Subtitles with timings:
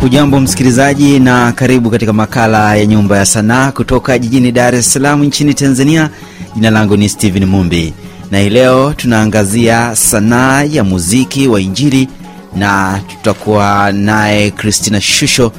[0.00, 5.24] Hujambo msikilizaji, na karibu katika makala ya Nyumba ya Sanaa kutoka jijini Dar es Salaam
[5.24, 6.10] nchini Tanzania.
[6.54, 7.94] Jina langu ni Steven Mumbi
[8.30, 12.08] na hii leo tunaangazia sanaa ya muziki wa Injili
[12.56, 15.52] na tutakuwa naye Christina Shusho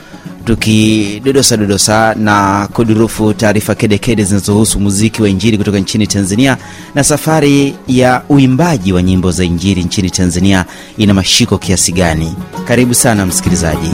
[0.45, 6.58] tukidodosa dodosa na kudurufu taarifa kedekede zinazohusu muziki wa Injili kutoka nchini Tanzania
[6.95, 10.66] na safari ya uimbaji wa nyimbo za Injili nchini Tanzania
[10.97, 12.35] ina mashiko kiasi gani.
[12.67, 13.89] Karibu sana msikilizaji.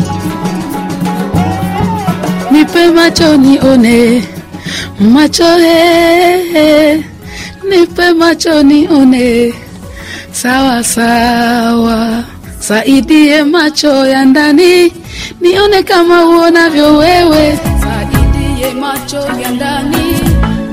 [2.68, 4.22] Nipe macho nione,
[5.00, 7.04] macho he,
[7.70, 9.54] nipe macho nione,
[10.32, 12.24] sawa sawa,
[12.60, 14.92] saidie macho ya ndani.
[15.42, 20.20] Nione kama uonavyo wewe, saidie macho ya ndani.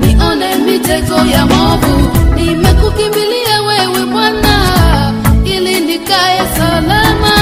[0.01, 2.09] Nione mitego ya movu.
[2.35, 5.13] Nimekukimbilia wewe Bwana,
[5.45, 7.33] ili nikae salama,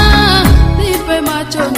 [0.78, 1.70] nipe macho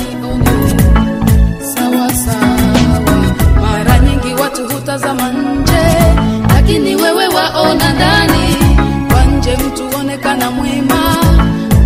[5.05, 6.13] watu nje,
[6.49, 8.57] lakini wewe waona ndani.
[9.11, 11.17] Kwa nje mtu onekana mwema,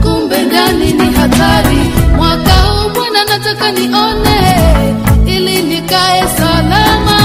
[0.02, 1.78] kumbe ndani ni hatari.
[2.16, 4.40] Mwaka huu Bwana nataka nione,
[5.26, 7.18] ili nikae salama,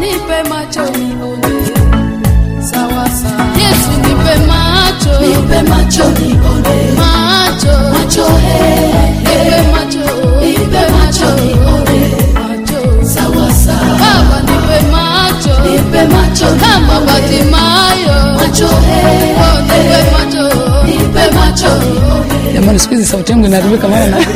[0.00, 1.66] nipe macho nione
[2.60, 3.46] sawa sawa.
[3.58, 6.92] Yesu nipe macho, nipe macho nione,
[16.46, 20.44] macho kama Bartimayo, macho he, oh nipe macho,
[20.86, 21.72] nipe macho.
[22.54, 24.16] Jamani, siku hizi sauti yangu inaharibika mara na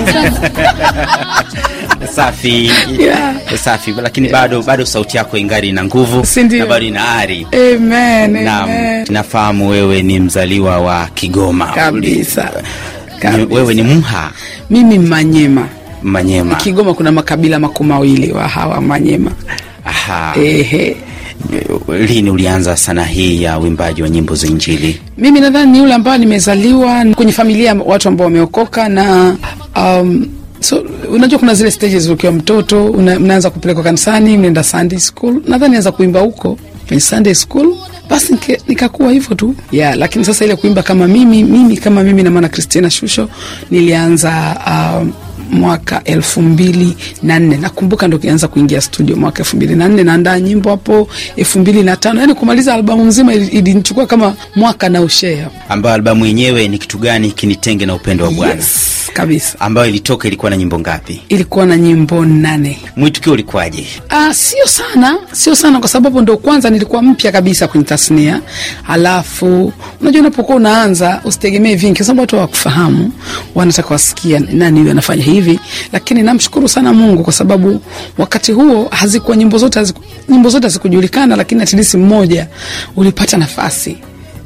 [2.15, 3.35] Safi Yeah.
[3.57, 6.27] safi, lakini bado bado sauti yako ingari ina nguvu
[6.59, 7.47] na bado ina ari.
[7.53, 9.07] Amen, na, amen.
[9.11, 12.43] nafahamu wewe ni mzaliwa wa Kigoma Kabisa.
[12.43, 13.55] Ni- Kabisa.
[13.55, 14.31] wewe ni Mha
[14.71, 15.69] Mimi Manyema.
[16.03, 16.55] Manyema.
[16.55, 19.31] Kigoma kuna makabila makuu mawili wa hawa Manyema.
[19.85, 20.35] Aha.
[20.37, 20.97] Ehe.
[22.09, 25.01] Lini ulianza sanaa hii ya uimbaji wa nyimbo za Injili?
[25.19, 29.37] Mimi nadhani ni yule ambayo nimezaliwa kwenye familia watu ambao wameokoka na
[29.77, 30.27] um,
[30.61, 35.43] so unajua kuna zile stages ukiwa mtoto una, mnaanza kupelekwa kanisani, mnaenda Sunday school.
[35.49, 36.59] Nadhani nianza kuimba huko
[36.89, 37.75] kwenye Sunday school,
[38.11, 38.35] basi
[38.69, 42.91] nikakuwa hivyo tu yeah, lakini sasa ile kuimba kama mimi mimi kama mimi na maana
[42.91, 43.29] Shusho
[43.71, 45.13] nilianza um,
[45.51, 50.03] mwaka elfu mbili na nne nakumbuka ndo kianza kuingia studio mwaka elfu mbili na nne
[50.05, 55.01] naandaa nyimbo hapo elfu mbili na tano yani kumaliza albamu nzima ilinichukua kama mwaka na
[55.03, 58.55] ushea Ambayo albamu yenyewe ni kitu gani kinitenge na upendo wa Bwana?
[58.55, 61.21] yes, kabisa Ambayo ilitoka ilikuwa na nyimbo ngapi?
[61.29, 63.87] ilikuwa na nyimbo nane Mwitikio ulikuwaje?
[64.09, 68.41] Ah, sio sana, sio sana kwa sababu ndo kwanza nilikuwa mpya kabisa kwenye tasnia.
[68.89, 73.13] Alafu unajua unapokuwa unaanza usitegemee vingi, kwa sababu watu hawakufahamu,
[73.55, 75.40] wanataka wasikia nani anafanya hivi.
[75.93, 77.81] Lakini namshukuru sana Mungu kwa sababu
[78.19, 82.47] wakati huo hazikuwa nyimbo zote haziku, nyimbo zote hazikujulikana, lakini atilisi mmoja
[82.97, 83.97] ulipata nafasi.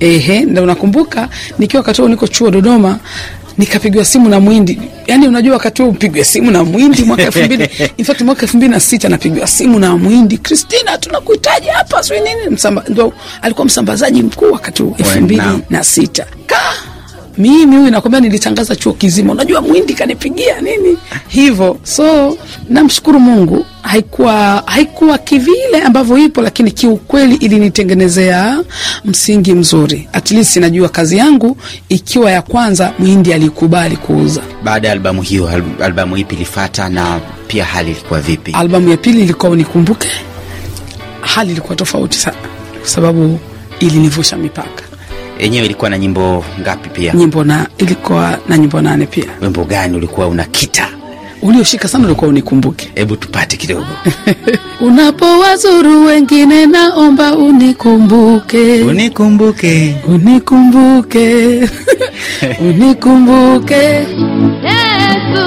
[0.01, 1.29] Ehe, ndo nakumbuka
[1.59, 2.99] nikiwa wakati huo niko chuo Dodoma
[3.59, 4.81] nikapigwa simu na mwindi.
[5.07, 8.57] Yani unajua wakati huo upigwe simu na mwindi mwaka elfu mbili in fact mwaka elfu
[8.57, 10.39] mbili na sita napigwa simu na mwindi.
[10.39, 12.49] Kristina tunakuhitaji hapa sijui nini.
[12.51, 13.13] Msamba, ndo
[13.43, 16.27] alikuwa msambazaji mkuu wakati huo elfu mbili na sita.
[16.47, 16.61] Ka
[17.39, 19.33] mimi huyu nakwambia nilitangaza chuo kizima.
[19.33, 20.99] Unajua mwindi kanipigia nini?
[21.29, 22.37] Hivyo so
[22.69, 28.61] namshukuru mungu haikuwa haikuwa kivile ambavyo ipo lakini kiukweli ilinitengenezea
[29.05, 30.09] msingi mzuri.
[30.13, 31.57] At least najua kazi yangu
[31.89, 34.43] ikiwa ya kwanza mwindi alikubali kuuza.
[34.65, 35.51] Baada ya albamu hiyo,
[35.83, 38.53] albamu ipi ilifata na pia hali ilikuwa vipi?
[38.53, 40.09] albamu ya pili ilikuwa unikumbuke
[41.21, 42.37] hali ilikuwa tofauti sana
[42.81, 43.39] kwa sababu
[43.81, 44.83] ilinivusha mipaka
[45.39, 47.13] Yenyewe ilikuwa na nyimbo ngapi pia?
[47.15, 50.89] nyimbo na ilikuwa na nyimbo nane pia Wimbo gani ulikuwa unakita?
[51.43, 53.87] ulioshika sana ulikuwa unikumbuke Hebu tupate kidogo.
[54.81, 59.97] unapowazuru wengine naomba unikumbuke Unikumbuke.
[60.09, 61.61] unikumbuke
[62.69, 63.75] unikumbuke
[64.65, 65.47] Yesu,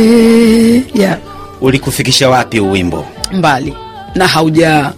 [0.00, 1.18] nikumbuke yeah.
[1.60, 3.74] ulikufikisha wapi uwimbo mbali.
[4.14, 4.92] Na hauja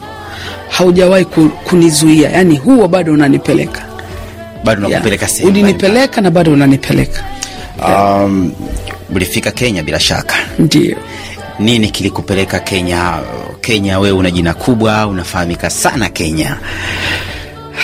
[0.70, 1.24] haujawahi
[1.64, 2.30] kunizuia.
[2.30, 3.82] Yani huo bado unanipeleka.
[4.64, 4.92] Bado Yeah.
[4.92, 7.24] nakupeleka sehemu ulinipeleka na bado unanipeleka.
[7.88, 8.52] Um,
[9.14, 10.34] ulifika kenya bila shaka.
[10.58, 10.96] Ndio.
[11.58, 13.18] Nini kilikupeleka kenya?
[13.60, 16.56] Kenya wewe una jina kubwa unafahamika sana kenya.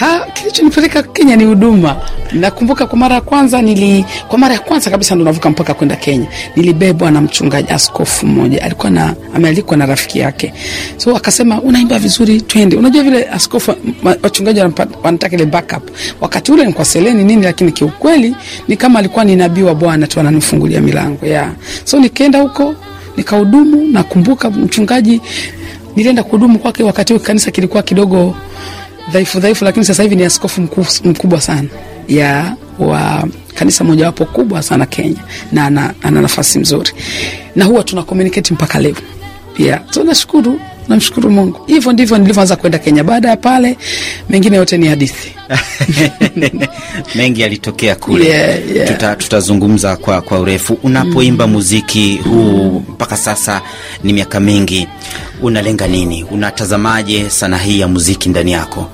[0.00, 0.26] Ha
[0.58, 1.96] kilichonipeleka kenya ni huduma.
[2.32, 5.96] Nakumbuka kwa mara ya kwanza nili kwa mara ya kwanza kabisa ndo navuka mpaka kwenda
[5.96, 6.26] kenya.
[6.56, 8.62] Nilibebwa na mchungaji askofu mmoja.
[8.62, 10.52] Alikuwa na amealikwa na rafiki yake.
[10.96, 12.76] So akasema unaimba vizuri twende.
[12.76, 13.74] Unajua vile askofu
[14.22, 14.60] wachungaji
[15.02, 15.90] wanataka ile backup.
[16.20, 18.36] Wakati ule nikuwa seleni nini lakini kiukweli
[18.68, 21.52] ni kama alikuwa ni nabii wa bwana tu ananifungulia milango yeah.
[21.84, 22.74] so nikaenda huko
[23.16, 23.86] nikahudumu.
[23.92, 25.20] Nakumbuka mchungaji
[25.96, 28.34] nilienda kuhudumu kwake wakati huo kanisa kilikuwa kidogo
[29.12, 31.68] dhaifu dhaifu lakini sasa hivi ni askofu mkuu, mkubwa sana
[32.08, 35.20] ya wa kanisa mojawapo kubwa sana kenya
[35.52, 36.90] na ana, nafasi mzuri.
[37.56, 38.94] Na huwa tuna communicate mpaka leo.
[39.54, 41.60] Pia Yeah, nashukuru namshukuru mungu.
[41.66, 43.04] Hivyo ndivyo nilivyoanza kwenda kenya.
[43.04, 43.76] Baada ya pale
[44.28, 45.32] mengine yote ni hadithi.
[47.14, 48.24] Mengi yalitokea kule.
[48.26, 48.88] Yeah, yeah.
[48.88, 50.78] Tuta, tutazungumza kwa, kwa urefu.
[50.82, 53.60] Unapoimba muziki huu mpaka sasa
[54.04, 54.88] ni miaka mingi
[55.42, 56.24] unalenga nini?
[56.30, 58.88] Unatazamaje sana hii ya muziki ndani yako?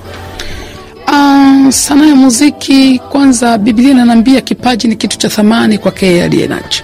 [1.07, 6.83] Uh, sanaa ya muziki kwanza biblia inaniambia kipaji ni kitu cha thamani kwake aliye nacho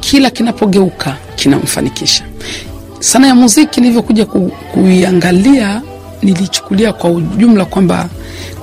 [0.00, 2.24] kila kinapogeuka kinamfanikisha
[3.02, 5.82] sanaa ya muziki nilivyokuja ku, kuiangalia
[6.22, 8.08] nilichukulia kwa ujumla kwamba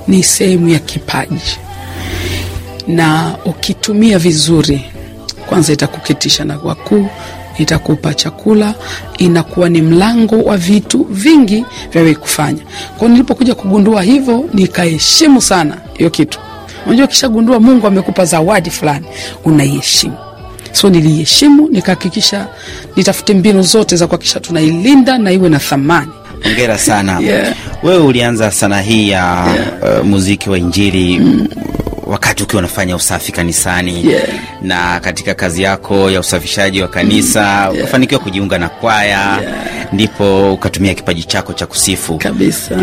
[0.08, 1.58] ni sehemu ya kipaji.
[2.88, 4.84] Na ukitumia vizuri
[5.46, 7.06] kwanza itakuketisha na wakuu
[7.58, 8.74] itakupa chakula
[9.18, 12.62] inakuwa ni mlango wa vitu vingi vya wewe kufanya.
[12.98, 16.38] Kwao nilipokuja kugundua hivyo nikaheshimu sana hiyo kitu.
[16.86, 19.06] Unajua ukishagundua mungu amekupa zawadi fulani
[19.44, 20.16] unaiheshimu
[20.72, 22.46] so niliheshimu, nikahakikisha
[22.96, 26.10] nitafute mbinu zote za kuhakikisha tunailinda na iwe na thamani.
[26.46, 27.20] Ongera sana.
[27.30, 27.54] Yeah.
[27.82, 29.46] wewe ulianza sana hii ya
[29.82, 31.48] uh, muziki wa injili mm.
[32.06, 34.06] wakati ukiwa unafanya usafi kanisani.
[34.10, 34.28] Yeah.
[34.62, 39.40] na katika kazi yako ya usafishaji wa kanisa ukafanikiwa kujiunga na kwaya
[39.92, 42.18] ndipo ukatumia kipaji chako cha kusifu.
[42.18, 42.76] Kabisa.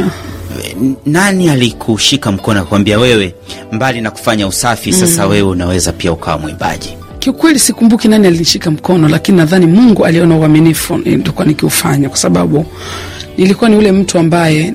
[1.05, 3.33] Nani alikushika mkono akakwambia wewe
[3.71, 9.09] mbali na kufanya usafi sasa wewe unaweza pia ukawa mwimbaji kiukweli sikumbuki nani alinishika mkono
[9.09, 12.65] lakini nadhani mungu aliona uaminifu nilikuwa nikiufanya kwa sababu
[13.37, 14.73] nilikuwa ni ule mtu ambaye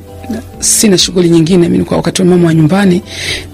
[0.58, 1.62] sina shughuli nyingine.
[1.68, 3.02] Mi nilikuwa wakati wa mama wa nyumbani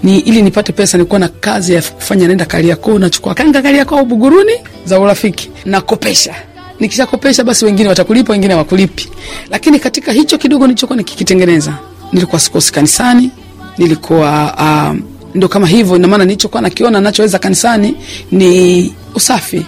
[0.03, 4.05] ni ili nipate pesa nilikuwa na kazi ya kufanya naenda kariakoo nachukua kanga kariakoo au
[4.05, 4.51] buguruni
[4.85, 6.35] za urafiki nakopesha.
[6.79, 9.09] Nikishakopesha basi wengine watakulipa wengine wakulipi
[9.49, 11.73] lakini katika hicho kidogo nilichokuwa nikikitengeneza
[12.13, 13.31] nilikuwa sikosi kanisani
[13.77, 15.01] nilikuwa um,
[15.35, 17.95] ndo kama hivyo inamaana nilichokuwa nakiona nachoweza kanisani
[18.31, 19.65] ni usafi.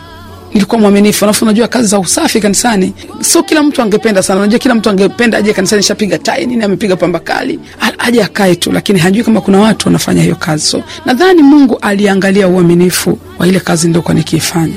[0.53, 4.39] Nilikuwa mwaminifu alafu unajua kazi za usafi kanisani sio kila mtu angependa sana.
[4.39, 7.59] Unajua kila mtu angependa aje kanisani shapiga tai nini amepiga pamba kali
[7.97, 10.63] aje akae tu lakini hajui kama kuna watu wanafanya hiyo kazi.
[10.67, 14.75] So nadhani mungu aliangalia uaminifu wa ile kazi niliokuwa nikiifanya.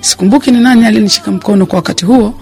[0.00, 2.34] Sikumbuki ni nani alinishika mkono kwa wakati huo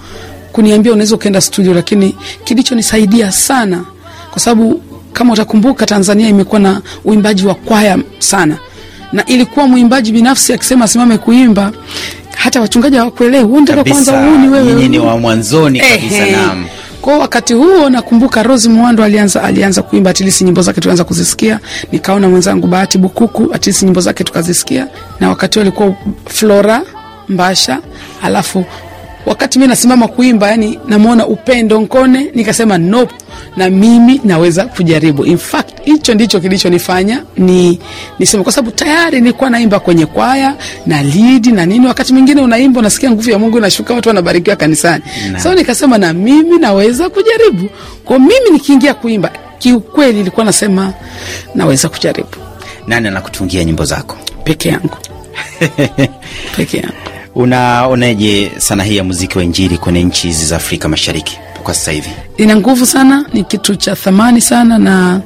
[0.52, 3.84] kuniambia unaweza ukaenda studio lakini kilichonisaidia sana
[4.30, 4.80] kwa sababu
[5.14, 8.58] kama utakumbuka tanzania imekuwa na uimbaji wa kwaya sana.
[9.12, 11.72] Na ilikuwa mwimbaji binafsi akisema asimame kuimba
[12.36, 13.44] hata wachungaji hawakuelewi.
[13.44, 16.66] "Wewe unataka kwanza uuni wewe nyinyi ni wa mwanzoni kabisa naam.
[17.00, 21.60] Kwa wakati huo nakumbuka Rose Mwando alianza alianza kuimba atilisi nyimbo zake tulianza kuzisikia.
[21.92, 24.86] Nikaona mwenzangu Bahati Bukuku atilisi nyimbo zake tukazisikia,
[25.20, 25.94] na wakati huo alikuwa
[26.26, 26.82] Flora
[27.28, 27.78] Mbasha,
[28.22, 28.64] alafu
[29.26, 33.14] wakati mi nasimama kuimba, yani namwona Upendo Nkone, nikasema nope,
[33.56, 35.24] na mimi naweza kujaribu.
[35.24, 37.80] In fact hicho ndicho kilichonifanya ni
[38.18, 40.54] niseme, kwa sababu tayari nilikuwa naimba kwenye kwaya
[40.86, 41.86] na lead na nini.
[41.86, 45.40] Wakati mwingine unaimba unasikia nguvu ya Mungu inashuka, watu wanabarikiwa kanisani Na.
[45.40, 47.68] so nikasema na mimi naweza kujaribu.
[48.04, 50.92] Kwa mimi nikiingia kuimba, kiukweli ilikuwa nasema
[51.54, 52.28] naweza kujaribu
[52.86, 54.96] nani anakutungia nyimbo zako peke yangu
[56.56, 57.13] peke yangu.
[57.34, 61.92] Unaoneje sana hii ya muziki wa injili kwenye nchi hizi za afrika mashariki kwa sasa
[61.92, 65.20] hivi ina nguvu sana, ni kitu cha thamani sana na,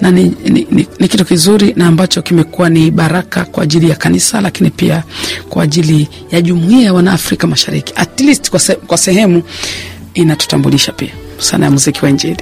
[0.00, 3.96] na ni, ni, ni, ni kitu kizuri na ambacho kimekuwa ni baraka kwa ajili ya
[3.96, 5.02] kanisa, lakini pia
[5.48, 9.42] kwa ajili ya jumuiya ya wanaafrika Mashariki, at least kwa, se, kwa sehemu
[10.14, 12.36] inatutambulisha pia sana ya muziki wa Injili.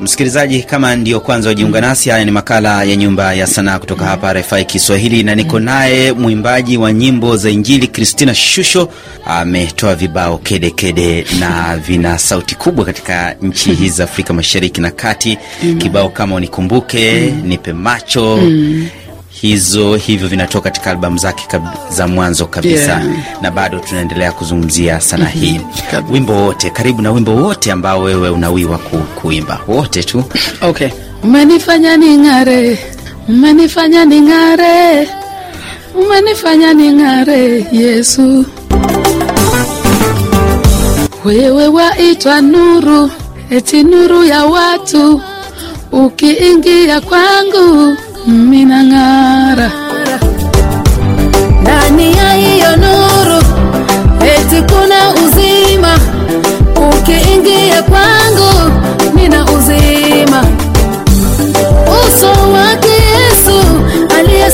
[0.00, 4.32] Msikilizaji kama ndio kwanza wajiunga nasi haya ni makala ya nyumba ya sanaa kutoka hapa
[4.32, 8.88] rfi kiswahili na niko naye mwimbaji wa nyimbo za injili kristina shusho.
[9.26, 14.90] Ametoa vibao kedekede kede na vina sauti kubwa katika nchi hizi za afrika mashariki na
[14.90, 15.38] kati.
[15.78, 18.40] Kibao kama unikumbuke nipe macho
[19.40, 22.90] hizo hivyo vinatoka katika albamu zake kab- za mwanzo kabisa.
[22.92, 23.02] Yeah.
[23.42, 25.60] na bado tunaendelea kuzungumzia sana hii.
[25.90, 26.12] Kabisa.
[26.12, 29.60] wimbo wote karibu na wimbo wote ambao wewe unawiwa ku, kuimba.
[29.68, 30.24] Wote tu.
[30.62, 30.88] Okay.
[31.22, 32.78] Umenifanya ning'are
[33.28, 35.08] umenifanya ning'are
[35.94, 38.44] umenifanya ning'are yesu.
[41.24, 43.10] Wewe waitwa nuru
[43.50, 45.20] eti nuru ya watu
[45.92, 47.96] ukiingia kwangu
[48.32, 49.70] minang'ara.
[51.62, 53.42] Ndani ya hiyo nuru
[54.20, 55.98] eti kuna uzima.
[56.76, 58.72] Ukiingia kwangu
[59.14, 60.44] nina uzima.
[62.06, 63.60] Uso wake yesu
[64.18, 64.50] aliye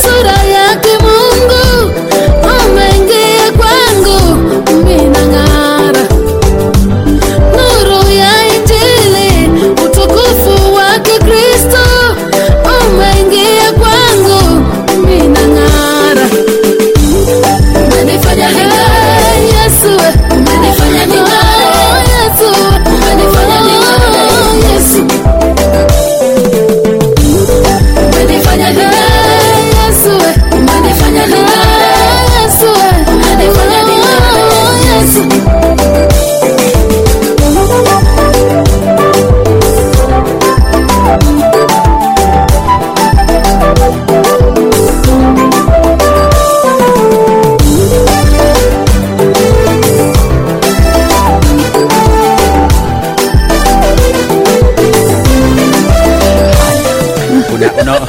[57.81, 58.01] una,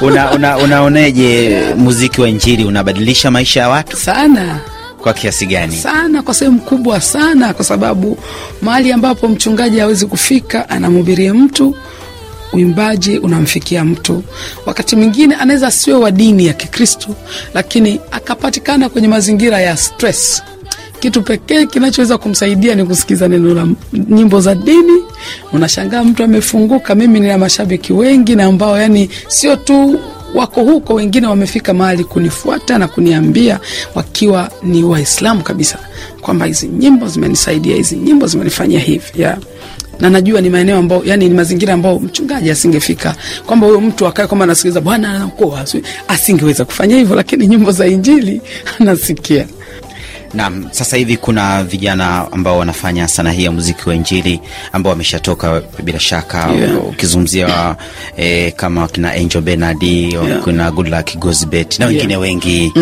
[0.00, 2.64] una, una, unaoneje muziki wa injili?
[2.64, 3.96] Unabadilisha maisha ya watu?
[3.96, 4.58] Sana.
[5.02, 5.76] Kwa kiasi gani?
[5.76, 8.18] Sana kwa sehemu kubwa sana kwa sababu
[8.62, 11.76] mahali ambapo mchungaji hawezi kufika anamhubiria mtu
[12.52, 14.22] uimbaji unamfikia mtu.
[14.66, 17.08] Wakati mwingine anaweza asiwe wa dini ya kikristo
[17.54, 20.42] lakini akapatikana kwenye mazingira ya stress
[21.02, 25.02] kitu pekee kinachoweza kumsaidia ni kusikiza neno la nyimbo za dini.
[25.52, 26.94] Unashangaa mtu amefunguka.
[26.94, 30.00] Mimi nina mashabiki wengi na ambao yani sio tu
[30.34, 33.60] wako huko wengine wamefika mahali kunifuata na kuniambia
[33.94, 35.78] wakiwa ni waislamu kabisa
[36.20, 39.38] kwamba hizi nyimbo zimenisaidia hizi nyimbo zimenifanyia hivi yeah
[40.00, 43.14] na najua ni maeneo ambao yani ni mazingira ambao mchungaji asingefika
[43.46, 45.64] kwamba huyo mtu akae kwamba anasikiliza bwana anaokoa
[46.08, 48.40] asingeweza kufanya hivyo lakini nyimbo za injili
[48.80, 49.46] anasikia
[50.34, 54.40] Naam, sasa hivi kuna vijana ambao wanafanya sanaa hii ya muziki wa injili
[54.72, 56.88] ambao wameshatoka bila shaka Yeah.
[56.88, 57.76] ukizungumzia
[58.16, 60.40] eh, kama kina Angel Bernard Yeah.
[60.44, 62.20] kuna Goodluck Gozbert na wengine Yeah.
[62.22, 62.72] wengi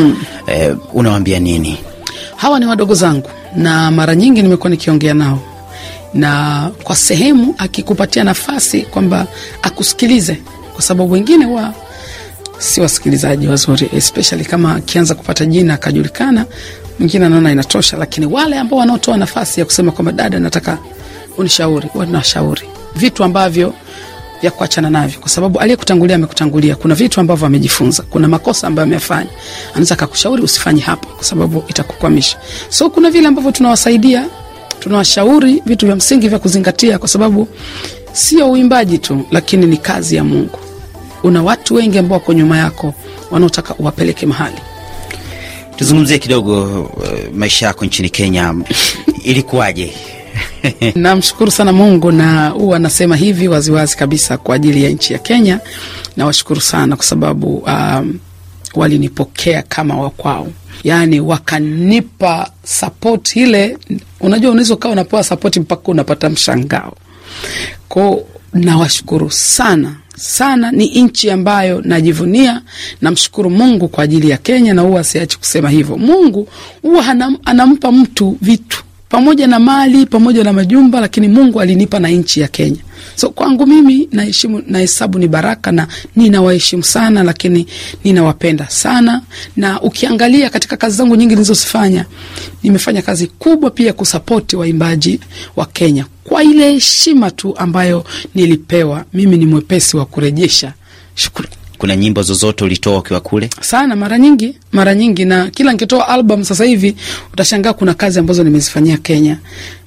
[0.47, 1.79] eh, unawaambia nini?
[2.37, 5.39] hawa ni wadogo zangu na mara nyingi nimekuwa nikiongea nao
[6.15, 9.27] na kwa sehemu akikupatia nafasi kwamba
[9.63, 10.39] akusikilize
[10.73, 11.75] kwa sababu wengine wa
[12.61, 16.47] si wasikilizaji wazuri especially kama akianza kupata jina akajulikana
[16.99, 20.79] mwingine anaona inatosha lakini wale ambao wanaotoa nafasi ya kusema kwamba dada nataka
[21.39, 22.63] unishauri wanashauri
[22.97, 23.75] vitu ambavyo
[24.41, 26.77] vya kuachana navyo kwa sababu aliyekutangulia amekutangulia.
[26.77, 29.31] Kuna vitu ambavyo amejifunza kuna makosa ambayo amefanya
[29.71, 32.37] anaweza akakushauri usifanye hapa, kwa sababu itakukwamisha.
[32.69, 34.27] So kuna vile ambavyo tunawasaidia
[34.81, 37.49] tunawashauri vitu vya msingi vya kuzingatia kwa sababu
[38.13, 40.59] sio uimbaji tu lakini ni kazi ya mungu
[41.23, 42.95] una watu wengi ambao wako nyuma yako
[43.31, 44.57] wanaotaka uwapeleke mahali.
[45.77, 48.55] Tuzungumzie kidogo uh, maisha yako nchini Kenya.
[49.25, 49.93] Ilikuwaje?
[50.95, 55.61] namshukuru sana mungu na huwa anasema hivi waziwazi kabisa kwa ajili ya nchi ya kenya.
[56.17, 58.19] Nawashukuru sana kwa sababu um,
[58.75, 60.49] walinipokea kama wakwao
[60.85, 63.79] yaani wakanipa sapoti ile.
[64.21, 66.97] Unajua unaweza ukawa unapewa sapoti mpaka unapata mshangao.
[67.89, 72.63] Ko nawashukuru sana sana ni nchi ambayo najivunia.
[73.01, 75.99] Namshukuru mungu kwa ajili ya kenya na huwa siachi kusema hivyo.
[75.99, 76.49] Mungu
[76.83, 77.05] huwa
[77.45, 82.49] anampa mtu vitu pamoja na mali pamoja na majumba lakini mungu alinipa na nchi ya
[82.49, 82.79] kenya.
[83.15, 87.67] So kwangu mimi naheshimu nahesabu ni baraka na ninawaheshimu sana lakini
[88.05, 89.23] ninawapenda sana.
[89.57, 92.05] Na ukiangalia katika kazi zangu nyingi nilizozifanya
[92.63, 95.21] nimefanya kazi kubwa pia kusapoti waimbaji
[95.57, 99.05] wa kenya kwa ile heshima tu ambayo nilipewa.
[99.13, 100.73] Mimi ni mwepesi wa kurejesha.
[101.15, 103.51] Shukrani Kuna nyimbo zozote ulitoa ukiwa kule?
[103.61, 105.25] sana mara nyingi mara nyingi.
[105.25, 106.97] Na kila nikitoa album sasa hivi
[107.33, 109.39] utashangaa kuna kazi ambazo nimezifanyia kenya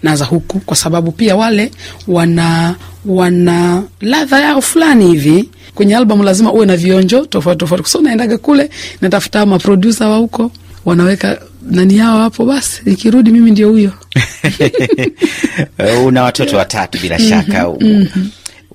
[0.04, 1.72] na za huku kwa sababu pia wale
[2.08, 5.50] wana wana ladha yao fulani hivi.
[5.76, 7.90] Kwenye album lazima uwe na vionjo tofauti tofauti.
[7.90, 8.70] So naendaga kule
[9.02, 10.52] natafuta maprodusa wa huko
[10.86, 13.92] wanaweka nani yao hapo basi ikirudi mimi ndio huyo.
[16.06, 17.70] Una watoto watatu bila shaka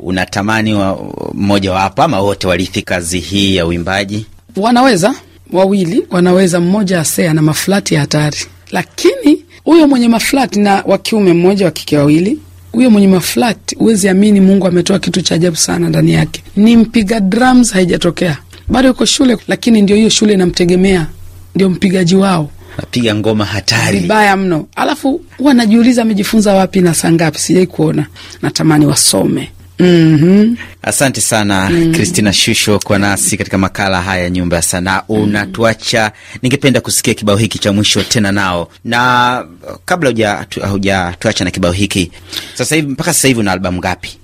[0.01, 0.99] unatamani wa,
[1.35, 4.27] mmoja wapo ama wote warithi kazi hii ya uimbaji?
[4.57, 5.15] wanaweza
[5.53, 8.37] wawili wanaweza mmoja asea na maflati ya hatari.
[8.71, 12.39] Lakini huyo mwenye maflati na wa kiume mmoja wa kike wawili
[12.73, 16.43] huyo mwenye maflat huwezi amini mungu ametoa kitu cha ajabu sana ndani yake.
[16.57, 18.37] Ni mpiga drums haijatokea.
[18.69, 21.07] Bado yuko shule lakini ndio hiyo shule inamtegemea.
[21.55, 22.51] Ndio mpigaji wao.
[22.79, 23.99] Napiga ngoma hatari.
[24.01, 24.67] vibaya mno.
[24.77, 27.39] Alafu huwa najiuliza amejifunza wapi na saa ngapi?
[27.39, 28.07] Sijai kuona.
[28.43, 30.57] Natamani wasome mm-hmm.
[30.83, 35.03] Asante sana Christina Shusho kwa nasi katika makala haya ya Nyumba ya Sanaa.
[35.09, 39.45] Unatuacha, ningependa kusikia kibao hiki cha mwisho tena nao, na
[39.85, 40.35] kabla
[40.71, 42.11] hujatuacha na kibao hiki,
[42.55, 44.19] sasa hivi mpaka sasa hivi una albamu ngapi?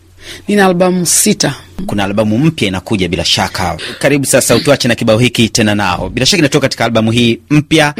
[0.48, 1.54] nina albamu sita
[1.86, 3.76] Kuna albamu mpya inakuja bila shaka.
[3.98, 7.94] Karibu sasa, utuache na kibao hiki tena nao, bila shaka inatoka katika albamu hii mpya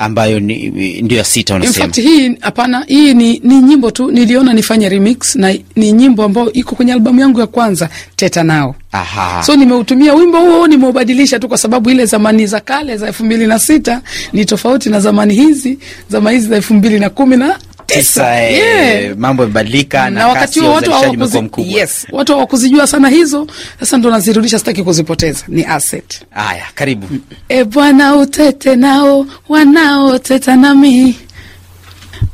[0.00, 1.84] ambayo ndio ya sita In unasema.
[1.84, 6.52] fact, hii hapana, hii ni, ni nyimbo tu niliona nifanye remix na ni nyimbo ambayo
[6.52, 8.74] iko kwenye albamu yangu ya kwanza Teta Nao.
[8.92, 9.42] Aha.
[9.42, 13.46] So nimeutumia wimbo huo, nimeubadilisha tu kwa sababu ile zamani za kale za elfu mbili
[13.46, 14.00] na sita
[14.32, 15.78] ni tofauti na zamani hizi
[16.08, 17.58] zama hizi za elfu mbili na kumi na
[17.94, 18.42] tisa.
[18.42, 19.16] Eh, Yeah.
[19.16, 23.46] mambo yamebadilika na, na wakati huo watu hawakuzijua yes, watu hawakuzijua sana hizo.
[23.80, 26.20] Sasa ndo nazirudisha, sitaki kuzipoteza, ni asset.
[26.30, 27.06] Haya, karibu.
[27.48, 31.16] E Bwana, utete nao wanaoteta nami,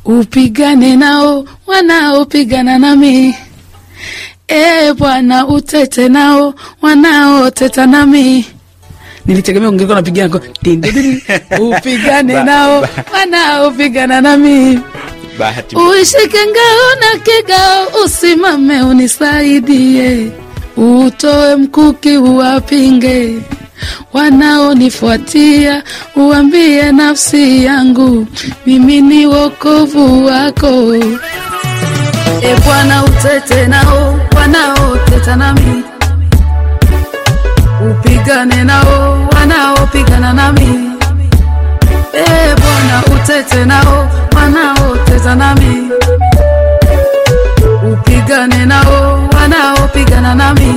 [0.04, 3.34] upigane nao wanaopigana nami.
[4.48, 8.46] E Bwana, utete nao wanaoteta nami.
[9.26, 10.02] Nilitegemea ungekuwa
[10.62, 11.20] din.
[11.60, 14.80] upigane nao wanaopigana nami.
[15.38, 20.30] Bahati Uishike ngao na kigao, usimame unisaidie,
[20.76, 23.38] utoe mkuki uwapinge
[24.12, 25.82] wanaonifuatia,
[26.16, 28.26] uambie nafsi yangu
[28.66, 30.94] mimi ni wokovu wako.
[32.42, 35.82] E Bwana, utete nao wanaoteta nami,
[37.90, 40.85] upigane nao wanaopigana nami.
[42.16, 45.90] E Bwana, utete nao wanaoteta nami,
[47.92, 50.74] upigane nao wanaopigana nami.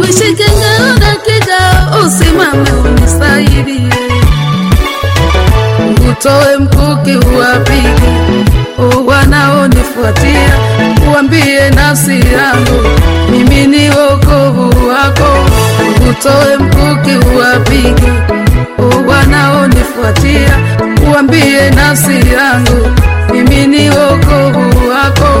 [0.00, 3.88] Uishike ngao na kigao, usimame unisaidie,
[6.10, 8.16] utoe mkuki uwapige.
[9.06, 10.50] Wanaonifuatia,
[11.12, 12.88] uambie nafsi yangu
[13.30, 15.38] mimi ni wokovu wako,
[16.10, 18.12] utoe mkuki uwapige
[19.96, 20.58] wanaonifuatia,
[21.10, 22.90] uambie nafsi yangu
[23.32, 25.35] mimi ni wokovu wako.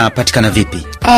[0.00, 0.86] Unapatikana vipi?
[1.02, 1.08] Uh,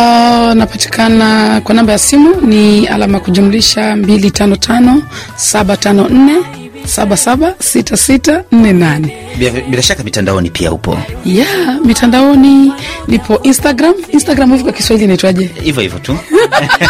[0.55, 5.01] napatikana kwa namba ya simu ni alama kujumlisha 255
[5.37, 6.43] 754
[6.87, 9.11] 776648.
[9.39, 12.73] Bila, bila shaka mitandaoni pia upo Yeah, mitandaoni
[13.09, 13.95] nipo Instagram.
[14.13, 15.51] Instagram hivi kwa Kiswahili inaitwaje?
[15.63, 16.19] hivyo hivyo tu.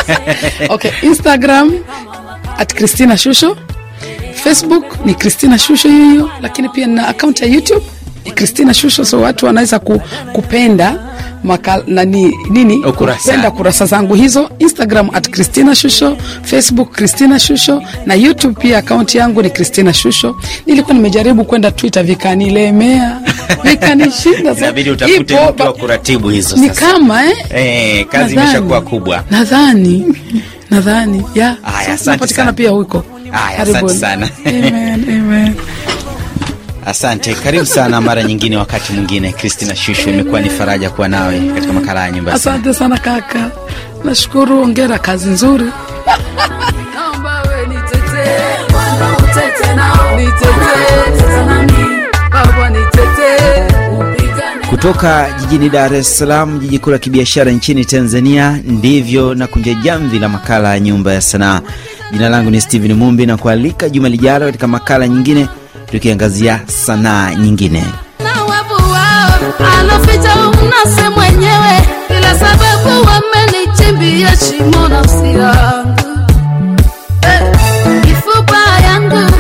[0.75, 1.73] okay, Instagram
[2.59, 3.57] at Christina Shusho,
[4.35, 7.83] Facebook ni Christina Shusho hiyo hiyo, lakini pia na akaunti ya YouTube
[8.25, 10.99] ni Christina Shusho, so watu wanaweza ku, kupenda
[11.45, 18.15] maka, nani, nini kupenda kurasa zangu hizo Instagram at Christina Shusho, Facebook Christina Shusho na
[18.15, 20.37] YouTube pia akaunti yangu ni Christina Shusho.
[20.67, 23.21] Nilikuwa nimejaribu kwenda Twitter vikanilemea
[23.65, 24.53] vikanishinda.
[24.53, 25.21] Inabidi utafute
[25.51, 27.37] mtu wa kuratibu hizo ni kama eh?
[27.55, 29.25] Eh, kazi imeshakuwa kubwa.
[29.31, 30.05] nadhani
[30.71, 31.99] nadhani ya yeah.
[32.07, 33.99] Napatikana pia huko Aya, asante Karibuni.
[33.99, 34.29] sana.
[34.47, 35.55] Amen, amen.
[36.89, 39.33] Asante, karibu sana mara nyingine, wakati mwingine.
[39.33, 43.51] Christina Shusho, imekuwa ni faraja kuwa nawe katika makala ya nyumba asante sana kaka.
[44.05, 45.65] Nashukuru ongera kazi nzuri.
[54.71, 60.19] Kutoka jijini Dar es Salaam, jiji kuu la kibiashara nchini Tanzania, ndivyo na kunja jamvi
[60.19, 61.61] la makala ya nyumba ya sanaa.
[62.13, 65.49] Jina langu ni Steven Mumbi na kualika juma lijalo katika makala nyingine,
[65.91, 67.85] tukiangazia sanaa nyingine.
[68.25, 68.93] Na wavu
[70.65, 75.99] unase mwenyewe bila sababu wamenichimbia shimo nafsi yangu.
[77.23, 77.43] Eh,
[78.05, 79.31] mifupa yangu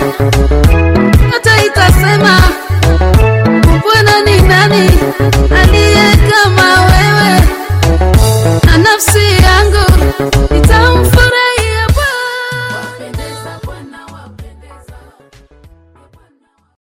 [1.33, 2.41] hata itasema
[3.77, 4.91] mbwana ni nani
[5.63, 6.48] aliyeka